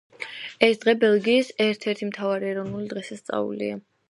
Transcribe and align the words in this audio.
ეს 0.67 0.79
დღე 0.85 0.95
ბელგიის 1.03 1.51
ერთ-ერთი 1.67 2.09
მთავარი 2.13 2.51
ეროვნული 2.55 2.91
დღესასწაულია. 2.97 3.79